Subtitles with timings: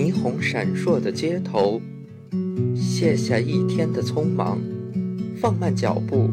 [0.00, 1.78] 霓虹闪烁的街头，
[2.74, 4.58] 卸下一天的匆忙，
[5.36, 6.30] 放慢脚步，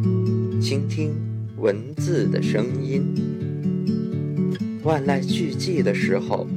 [0.62, 1.13] 倾听
[1.57, 3.04] 文字的声音。
[4.84, 6.48] 万籁俱寂的时候，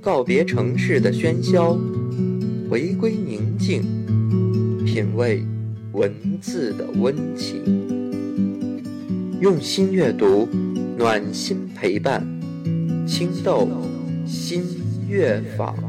[0.00, 1.78] 告别城市的喧嚣，
[2.70, 3.82] 回归宁静，
[4.86, 5.44] 品味
[5.92, 6.10] 文
[6.40, 7.60] 字的温情。
[9.38, 10.48] 用心阅读，
[10.96, 12.26] 暖心陪伴，
[13.06, 13.68] 青豆
[14.24, 14.62] 新
[15.10, 15.87] 月坊。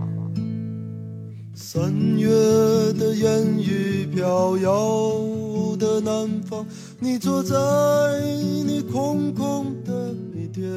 [1.71, 2.27] 三月
[2.93, 6.65] 的烟雨飘摇的南方，
[6.99, 7.55] 你坐在
[8.65, 10.67] 你空空的米店。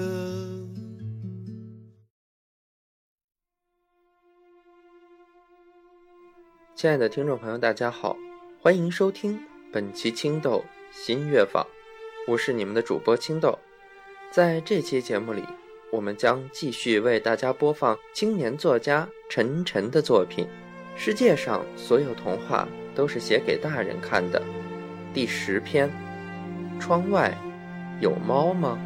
[6.77, 8.15] 亲爱的听众朋友，大家好，
[8.61, 9.41] 欢迎收听
[9.73, 10.63] 本期青豆
[10.93, 11.67] 新乐坊，
[12.29, 13.59] 我是你们的主播青豆。
[14.31, 15.43] 在这期节目里，
[15.91, 20.47] 我们将继续为大家播放青年作家陈晨的作品。
[20.95, 24.41] 世界上所有童话都是写给大人看的。
[25.15, 25.91] 第十篇，
[26.79, 27.37] 窗外
[28.01, 28.79] 有猫吗？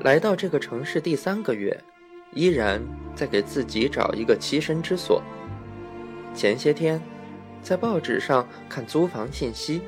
[0.00, 1.80] 来到这个城市第三个月，
[2.32, 2.82] 依然
[3.14, 5.22] 在给自己找一个栖身之所。
[6.34, 7.00] 前些天，
[7.62, 9.80] 在报纸上看租房信息，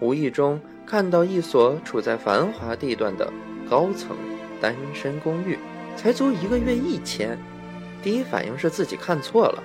[0.00, 3.32] 无意中看到一所处在繁华地段的
[3.70, 4.16] 高层
[4.60, 5.56] 单身公寓。
[5.98, 7.36] 才租一个月一千，
[8.00, 9.64] 第一反应是自己看错了。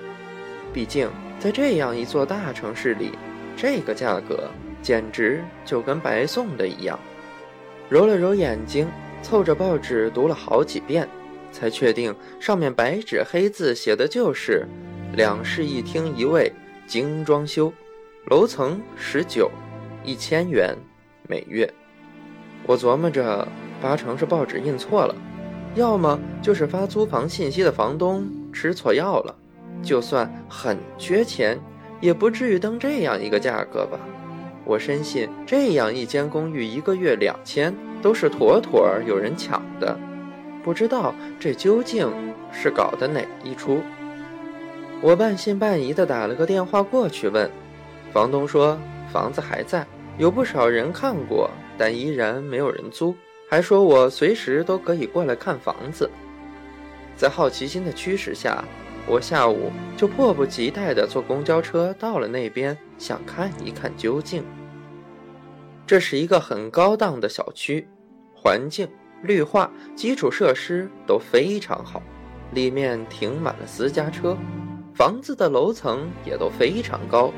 [0.72, 3.12] 毕竟在这样一座大城市里，
[3.56, 4.50] 这个价格
[4.82, 6.98] 简直就跟白送的一样。
[7.88, 8.88] 揉了揉眼睛，
[9.22, 11.08] 凑着报纸读了好几遍，
[11.52, 14.66] 才确定上面白纸黑字写的就是
[15.14, 16.52] “两室一厅一卫，
[16.84, 17.72] 精装修，
[18.26, 19.48] 楼层十九，
[20.02, 20.76] 一千元
[21.28, 21.72] 每月”。
[22.66, 23.46] 我琢磨着，
[23.80, 25.14] 八成是报纸印错了。
[25.74, 29.34] 要么就是发租房信息的房东吃错药了，
[29.82, 31.58] 就算很缺钱，
[32.00, 33.98] 也不至于登这样一个价格吧。
[34.64, 39.98] 我深信这样一间公寓一个月两千都是妥妥有人抢的。
[40.62, 42.08] 不知道这究竟
[42.52, 43.80] 是搞的哪一出？
[45.02, 47.50] 我半信半疑的打了个电话过去问，
[48.12, 48.78] 房东说
[49.12, 49.84] 房子还在，
[50.18, 53.14] 有不少人看过，但依然没有人租。
[53.48, 56.10] 还说我随时都可以过来看房子，
[57.16, 58.64] 在好奇心的驱使下，
[59.06, 64.42] 我下午就迫不及待地坐公交车到了那边，想看一看究竟。
[65.86, 67.86] 这是一个很高档的小区，
[68.34, 68.88] 环境、
[69.22, 72.02] 绿化、基础设施都非常好，
[72.52, 74.36] 里面停满了私家车，
[74.94, 77.30] 房子的楼层也都非常高。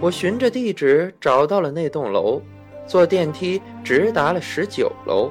[0.00, 2.42] 我循着地址找到了那栋楼。
[2.86, 5.30] 坐电梯直达了十九楼，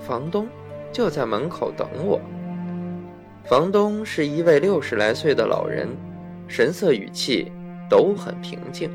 [0.00, 0.48] 房东
[0.92, 2.20] 就在门口等我。
[3.44, 5.88] 房东是一位六十来岁的老人，
[6.48, 7.52] 神色语气
[7.88, 8.90] 都很平静。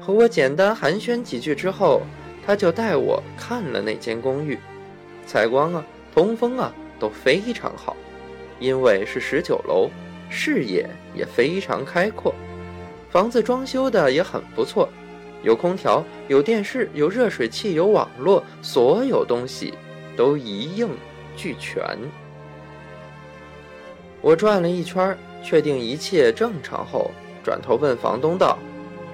[0.00, 2.00] 和我简单寒暄几句之后，
[2.46, 4.58] 他就带我看了那间公寓。
[5.26, 7.96] 采光啊，通风啊都非常好，
[8.58, 9.90] 因为是十九楼，
[10.30, 12.34] 视野也非常开阔。
[13.10, 14.88] 房子装修的也很不错。
[15.42, 19.74] 有空调，有电视，有热水器，有网络，所有东西
[20.16, 20.88] 都一应
[21.36, 21.82] 俱全。
[24.20, 27.10] 我转了一圈，确定一切正常后，
[27.42, 28.56] 转头问房东道：“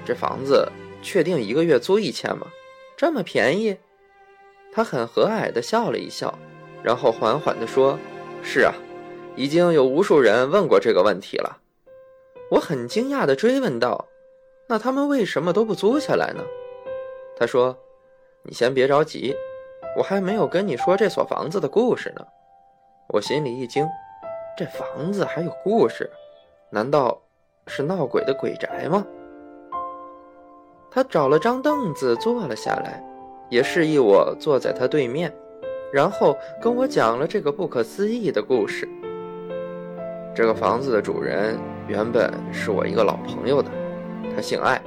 [0.05, 2.45] 这房子确定一个月租一千吗？
[2.95, 3.75] 这么便宜？”
[4.71, 6.37] 他很和蔼地笑了一笑，
[6.83, 7.97] 然后缓缓地说
[8.43, 8.71] ：“是啊，
[9.35, 11.57] 已经有无数人问过这个问题了。”
[12.51, 14.08] 我很惊讶地追问道。
[14.71, 16.43] 那他们为什么都不租下来呢？
[17.35, 17.75] 他说
[18.45, 19.35] ：“你先别着急，
[19.97, 22.23] 我还没有跟你说这所房子的故事呢。”
[23.09, 23.83] 我心里一惊，
[24.55, 26.07] 这房子还有故事？
[26.69, 27.19] 难道
[27.65, 29.03] 是闹鬼的鬼宅吗？
[30.91, 33.03] 他找了张凳子坐了下来，
[33.49, 35.33] 也示意我坐在他对面，
[35.91, 38.87] 然后跟我讲了这个不可思议的故事。
[40.35, 41.57] 这个房子的主人
[41.87, 43.71] 原本是我一个老朋友的。
[44.35, 44.81] 他姓艾，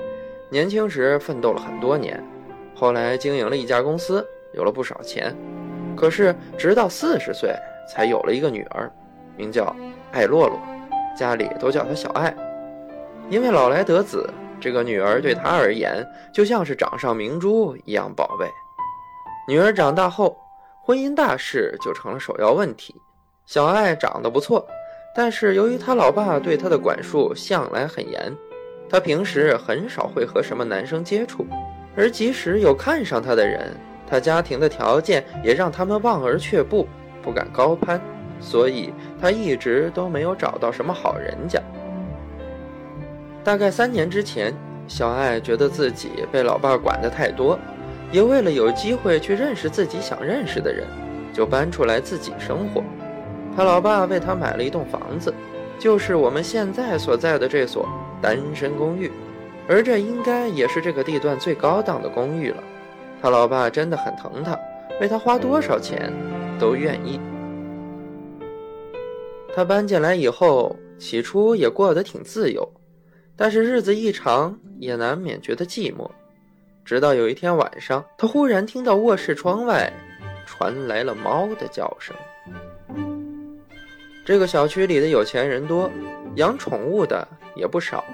[0.50, 2.22] 年轻时奋斗了很多年，
[2.74, 5.36] 后来经营了一家公司，有了不少钱。
[5.96, 7.54] 可是直到四十岁
[7.88, 8.90] 才有了一个女儿，
[9.36, 9.74] 名叫
[10.10, 10.58] 艾洛洛，
[11.16, 12.34] 家里都叫她小艾。
[13.28, 14.28] 因为老来得子，
[14.60, 18.46] 这个女儿对他而言就像是掌上明珠一样宝贝。
[19.48, 20.36] 女儿长大后，
[20.82, 22.94] 婚姻大事就成了首要问题。
[23.44, 24.66] 小艾长得不错，
[25.14, 28.32] 但是由于他老爸对他的管束向来很严。
[28.92, 31.44] 她平时很少会和什么男生接触，
[31.96, 33.74] 而即使有看上她的人，
[34.06, 36.86] 她家庭的条件也让他们望而却步。
[37.22, 38.00] 不敢高攀，
[38.40, 41.62] 所以他一直都没有找到什么好人家。
[43.44, 44.52] 大概三年之前，
[44.88, 47.56] 小爱觉得自己被老爸管得太多，
[48.10, 50.84] 也为了有机会去认识自己想认识的人，
[51.32, 52.82] 就搬出来自己生活。
[53.56, 55.32] 他老爸为他买了一栋房子，
[55.78, 57.88] 就是我们现在所在的这所
[58.22, 59.10] 单身公寓，
[59.68, 62.62] 而这应该也是这个地段最高档的公寓了。
[63.20, 64.58] 他老爸真的很疼他，
[65.00, 66.12] 为他花多少钱
[66.58, 67.20] 都愿意。
[69.54, 72.66] 他搬进来以后，起初也过得挺自由。
[73.36, 76.08] 但是日子一长，也难免觉得寂寞。
[76.84, 79.92] 直到有一天晚上，他忽然听到卧室窗外
[80.46, 82.14] 传来了猫的叫声。
[84.24, 85.90] 这个小区里的有钱人多，
[86.36, 88.04] 养宠物的也不少，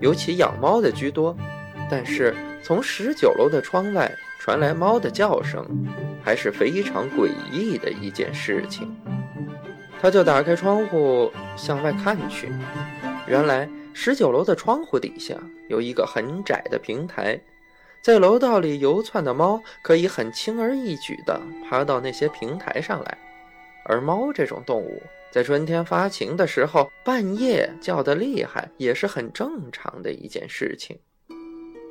[0.00, 1.36] 尤其养猫的居多。
[1.90, 5.64] 但是从十九楼的窗外传来猫的叫声，
[6.22, 8.94] 还是非常诡异的一件事情。
[10.00, 12.52] 他就打开窗户向外看去，
[13.26, 13.68] 原来。
[13.98, 15.34] 十九楼的窗户底下
[15.70, 17.40] 有一个很窄的平台，
[18.02, 23.18] 在楼道里游窜的猫可以很轻而易举地爬到那些平台上来。
[23.88, 30.98] 而猫这种动物在春天发情的时候，半夜叫得厉害也是很正常的一件事情。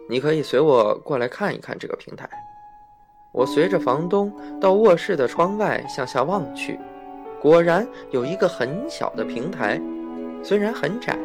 [0.10, 2.30] 你可以随我过来看一看这个平台。
[3.34, 4.32] 我随着房东
[4.62, 6.80] 到卧室的窗外向下望去，
[7.42, 9.82] 果然有一个很小的平台，
[10.44, 11.18] 虽然很窄。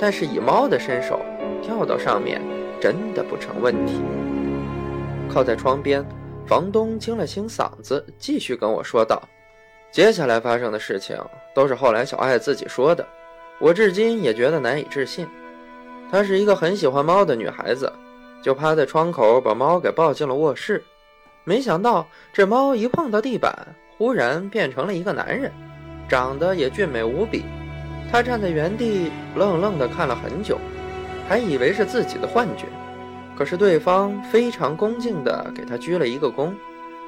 [0.00, 1.20] 但是以猫的身手
[1.60, 2.40] 跳到上面，
[2.80, 4.00] 真的不成问题。
[5.28, 6.04] 靠在窗边，
[6.46, 9.20] 房东清了清嗓子，继续跟我说道
[9.90, 11.16] ：“接下来发生的事情
[11.54, 13.06] 都是后来小爱自己说的，
[13.58, 15.26] 我至今也觉得难以置信。
[16.10, 17.92] 她是一个很喜欢猫的女孩子，
[18.42, 20.82] 就趴在窗口把猫给抱进了卧室。
[21.44, 23.54] 没想到这猫一碰到地板，
[23.96, 25.50] 忽然变成了一个男人，
[26.08, 27.44] 长得也俊美无比。”
[28.12, 30.58] 他站在原地，愣愣地看了很久，
[31.28, 32.64] 还以为是自己的幻觉。
[33.36, 36.52] 可是对方非常恭敬地给他鞠了一个躬，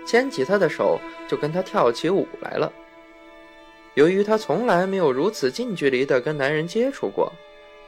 [0.07, 2.73] 牵起他的手就跟他跳起舞来了。
[3.95, 7.33] 由于他从来没有如此近距离地跟男人接触过，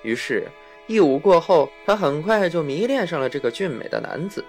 [0.02, 0.48] 于是，
[0.86, 4.44] 一舞过后，他很快就迷恋上了这个俊美的男子，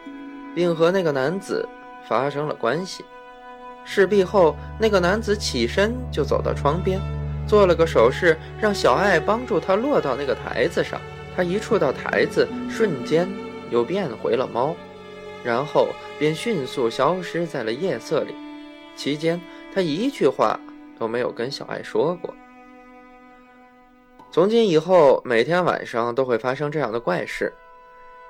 [0.56, 1.68] 并和那个男子
[2.07, 3.06] 发生了关系。
[3.86, 7.00] 事毕后，那个男子起身就走到窗边。
[7.45, 11.00] 做了个手势，让小爱帮助他落到那个台子上。
[11.36, 13.27] 他一触到台子，瞬间
[13.69, 14.75] 又变回了猫，
[15.44, 18.34] 然后便迅速消失在了夜色里。
[18.95, 19.40] 期间，
[19.74, 20.60] 他一句话
[20.98, 22.34] 都没有跟小爱说过。
[24.31, 27.54] 从今以后，每天晚上都会发生这样的怪事：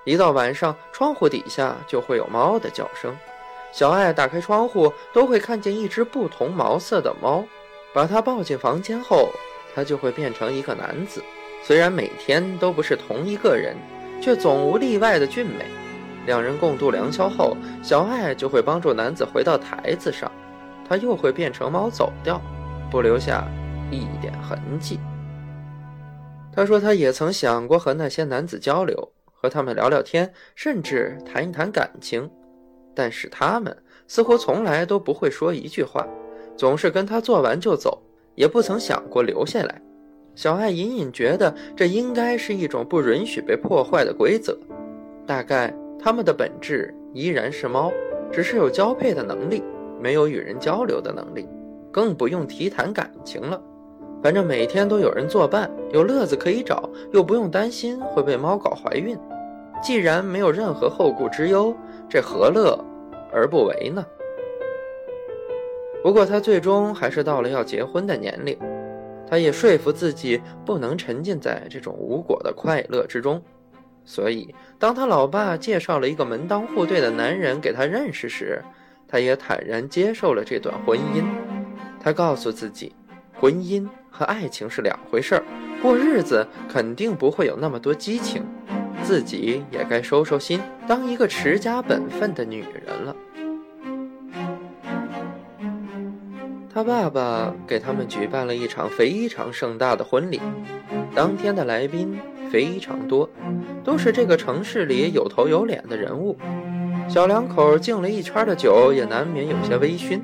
[0.05, 3.15] 一到晚上，窗户底下就会有猫的叫声。
[3.71, 7.43] 小爱打开窗户，都会看见一只不同毛色的猫。
[7.93, 9.29] 把它抱进房间后，
[9.75, 11.23] 它就会变成一个男子。
[11.61, 13.77] 虽然每天都不是同一个人，
[14.21, 15.65] 却总无例外的俊美。
[16.25, 20.31] 两人共度良宵后，小爱就会帮助男子回到台子上，
[20.87, 22.41] 他又会变成猫走掉，
[22.89, 23.45] 不留下
[23.91, 24.99] 一点痕迹。
[26.55, 32.29] 他说他也曾想过和那些男子交流，和他们聊聊天，甚至谈一谈感情，
[32.93, 33.75] 但是他们
[34.07, 36.07] 似乎从来都不会说一句话。
[36.55, 37.99] 总是跟他做完就走，
[38.35, 39.81] 也不曾想过留下来。
[40.35, 44.55] 小爱隐隐觉得这应该是一种不允许被破坏的规则。
[45.25, 47.89] 大概他们的本质依然是猫，
[48.29, 49.63] 只是有交配的能力，
[50.01, 51.47] 没有与人交流的能力，
[51.93, 53.61] 更不用提谈感情了。
[54.21, 59.17] 反正每天都有人作伴，有乐子可以找，又不用担心会被猫搞怀孕。
[59.81, 61.73] 既然没有任何后顾之忧，
[62.09, 62.77] 这何乐
[63.31, 64.05] 而不为呢？
[66.01, 68.57] 不过他最终还是到了要结婚的年龄，
[69.25, 73.41] 他也说服自己不能沉浸在这种无果的快乐之中，
[74.05, 78.61] 所以当他老爸介绍了一个门当户对的男人给他认识时，
[79.07, 81.23] 他也坦然接受了这段婚姻。
[81.99, 82.93] 他告诉自己，
[83.33, 85.43] 婚姻和爱情是两回事儿，
[85.81, 88.43] 过日子肯定不会有那么多激情，
[89.03, 93.15] 自己也该收收心，当一个持家本分的女人了。
[96.73, 100.41] 他爸爸给他们举办了一场非常盛大的婚礼，
[101.15, 102.19] 当天的来宾
[102.53, 103.27] 非常多，
[103.83, 106.37] 都是这个城市里有头有脸的人物。
[107.09, 110.21] 小两口敬了一圈的酒，也难免有些微醺。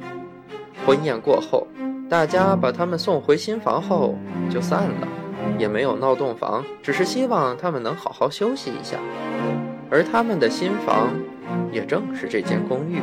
[0.86, 1.66] 婚宴过后，
[2.08, 4.16] 大家把他们送回新房后
[4.48, 5.08] 就散了，
[5.58, 9.00] 也没有闹洞房，只是希望他们能好好休息一下。
[9.90, 11.10] 而他们的新房，
[11.72, 13.02] 也正是这间公寓。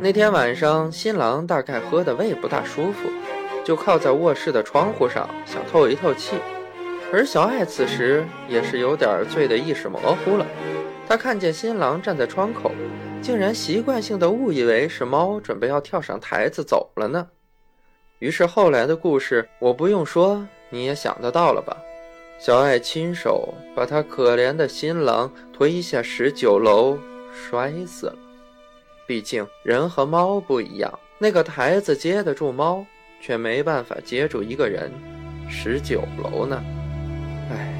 [0.00, 3.06] 那天晚上，新郎大概喝的胃不大舒服，
[3.68, 6.38] 就靠在卧室的窗户上想透一透气。
[7.12, 10.46] 而小爱此时也是有点醉的意识模糊了。
[11.06, 12.72] 她看见新郎站在窗口，
[13.20, 17.28] 竟然习惯性的误以为是猫准备要跳上台子走了呢。
[18.20, 21.76] 于是后来的故事，我不用说，你也想得到了吧？
[22.40, 26.96] 小爱亲手把她可怜的新郎推下十九楼，
[27.34, 28.16] 摔死了。
[29.06, 32.86] 毕竟人和猫不一样，那个台子接得住猫，
[33.20, 34.90] 却没办法接住一个人。
[35.48, 36.62] 十九楼呢？
[37.50, 37.72] 唉，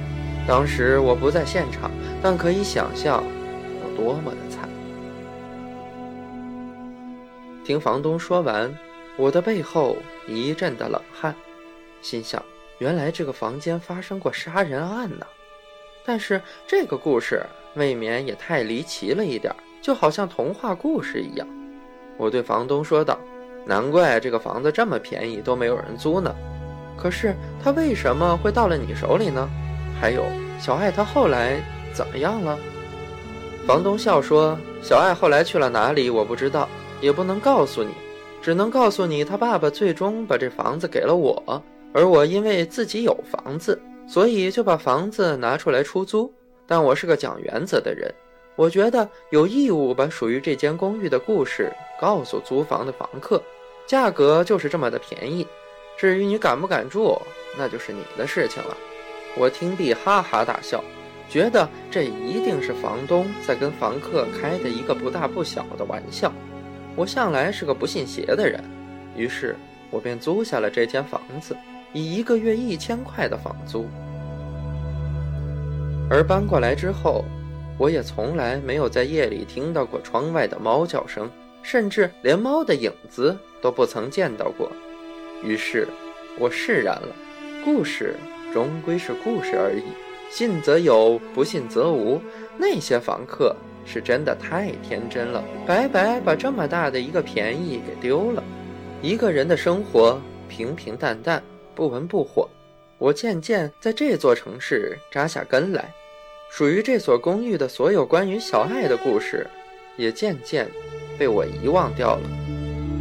[0.47, 1.91] 当时我不在现场，
[2.23, 3.23] 但可以想象
[3.83, 4.69] 有多么的惨。
[7.65, 8.75] 听房东说完，
[9.17, 11.35] 我的背后一阵的冷汗，
[12.01, 12.43] 心想：
[12.79, 15.27] 原来这个房间发生过杀人案呢。
[16.07, 19.55] 但是这个故事未免也太离奇了一点。
[19.81, 21.47] 就好像童话故事一样，
[22.17, 23.19] 我对房东说道
[23.69, 26.35] ：“难怪这个房子这么便宜都没有人租呢。
[26.97, 29.47] 可是他为什么会到了你手里呢？
[30.01, 30.25] 还有
[30.59, 31.61] 小爱她后来
[31.93, 32.59] 怎么样了？”
[33.69, 36.67] 房东笑说：“小爱后来去了哪里，我不知道，
[37.03, 37.91] 也不能告诉你，
[38.41, 46.33] 只能告诉你，他爸爸最终把这房子给了我，而我因为自己有房子，所以就把房子拿出来出租。
[46.67, 48.11] 但我是个讲原则的人。”
[48.57, 53.41] 我觉得有义务把属于这间公寓的故事告诉租房的房客，
[53.89, 55.45] 价格就是这么的便宜。
[55.97, 57.21] 至于你敢不敢住，
[57.57, 58.77] 那就是你的事情了。
[59.35, 60.85] 我听毕哈哈大笑，
[61.29, 66.31] 觉得这一定是房东在跟房客开的一个不大不小的玩笑。
[66.95, 68.63] 我向来是个不信邪的人，
[69.17, 69.57] 于是
[69.91, 71.57] 我便租下了这间房子，
[71.95, 73.89] 以一个月一千块的房租。
[76.11, 77.25] 而搬过来之后。
[77.81, 81.31] 我也从来没有在夜里听到过窗外的猫叫声，
[81.63, 84.71] 甚至连猫的影子都不曾见到过。
[85.43, 85.87] 于是，
[86.39, 87.09] 我释然了。
[87.65, 88.15] 故事
[88.53, 89.83] 终归是故事而已，
[90.31, 92.21] 信则有，不信则无。
[92.57, 98.43] 那些房客是真的太天真了，白白把这么大的一个便宜给丢了。
[99.03, 101.43] 一个人的生活平平淡淡，
[101.75, 102.49] 不温不火。
[102.97, 105.93] 我渐渐在这座城市扎下根来。
[106.51, 109.47] 属于这所公寓的所有关于小爱的故事，
[109.97, 110.69] 也渐渐
[111.19, 112.23] 被我遗忘掉了。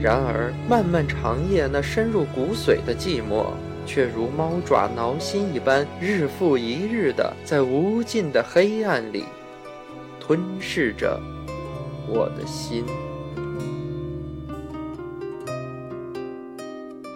[0.01, 3.45] 然而，漫漫长夜那深入骨髓的寂寞，
[3.85, 9.23] 却如猫爪挠心一般，日复一日的在无尽的黑暗里
[10.19, 11.19] 吞噬着
[12.07, 12.83] 我的心。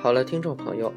[0.01, 0.93] 好了，听众朋友，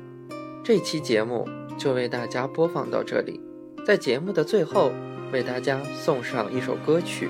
[0.63, 3.41] 这期节目就为大家播放到这里。
[3.87, 4.93] 在节目的最后。
[5.33, 7.29] 为大家送上一首歌曲，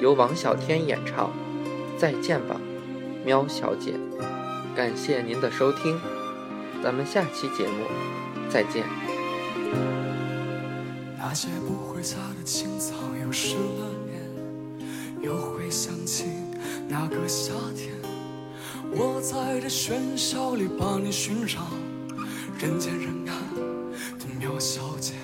[0.00, 1.26] 由王小天演唱，
[1.98, 2.60] 《再见吧，
[3.24, 3.92] 喵小姐》。
[4.76, 5.98] 感谢您的收听，
[6.82, 7.84] 咱们下期节目
[8.50, 8.84] 再见。
[11.18, 14.20] 那些不会洒的青草又失了眠，
[15.22, 16.26] 又会想起
[16.88, 17.92] 那个夏天，
[18.92, 21.60] 我在这喧嚣里把你寻找，
[22.58, 23.32] 人见人爱
[24.18, 25.14] 的喵小姐。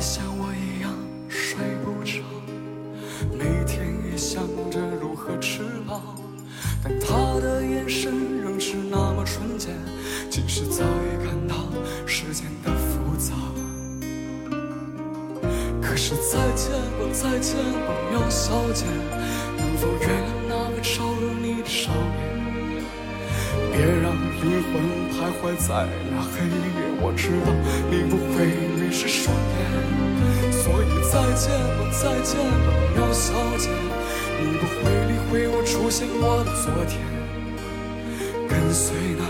[0.00, 0.92] 像我一样
[1.28, 2.22] 睡不着，
[3.32, 6.14] 每天也想着如何吃饱，
[6.82, 8.12] 但他的眼神
[8.42, 9.68] 仍是那么纯洁，
[10.30, 11.56] 即使早已看到
[12.06, 13.34] 世间的浮躁。
[15.82, 18.84] 可是再见吧，再见吧，苗小姐。
[25.58, 26.86] 在那黑夜。
[26.98, 27.52] 我知道
[27.90, 33.68] 你不会迷失双眼，所以再见吧，再见吧，喵小姐，
[34.40, 36.98] 你不会理会我出现过的昨天，
[38.48, 39.24] 跟随那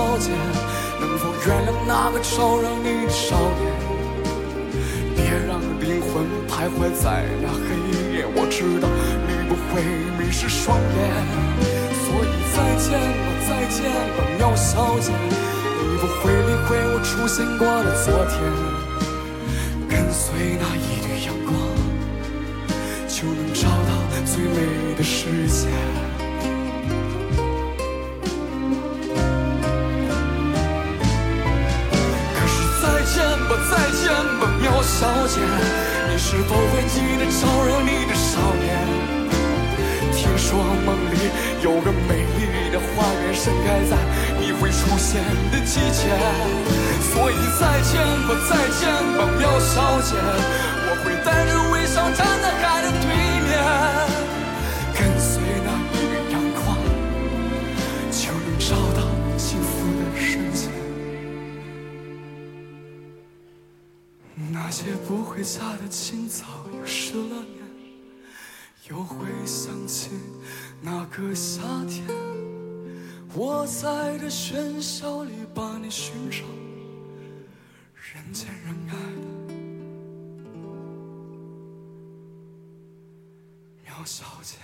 [0.00, 0.30] 小姐
[0.98, 3.70] 能否原谅那个招惹你的少年
[5.14, 8.88] 别让灵魂徘徊在那黑夜我知道
[9.28, 9.82] 你不会
[10.16, 10.98] 迷失双眼。
[12.00, 18.40] 所以再见吧再见吧喵小姐你不会理会我出现过的昨天
[19.86, 21.54] 跟随那一缕阳光
[23.06, 26.09] 就能找到最美的世界。
[35.30, 35.40] 间，
[36.10, 38.66] 你是否会记得招惹你的少年？
[40.12, 41.30] 听说梦里
[41.62, 43.96] 有个美丽的花园，盛开在
[44.40, 45.22] 你会出现
[45.52, 46.10] 的季节。
[47.12, 53.29] 所以再见吧，再见吧，苗小姐，我会带着微笑站在海的对
[64.70, 67.58] 那些不回家的清早，又失了眠。
[68.88, 70.10] 又会想起
[70.80, 72.06] 那个夏天，
[73.34, 76.44] 我在这喧嚣里把你寻找，
[78.14, 78.94] 人见人爱
[79.48, 79.54] 的
[83.84, 84.54] 苗小姐。